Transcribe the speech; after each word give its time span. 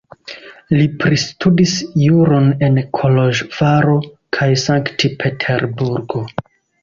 Li 0.77 0.85
pristudis 1.01 1.73
juron 2.03 2.47
en 2.67 2.79
Koloĵvaro 2.99 3.93
kaj 4.37 4.49
Sankt-Peterburgo. 4.65 6.25